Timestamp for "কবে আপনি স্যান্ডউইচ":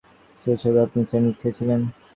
0.63-1.35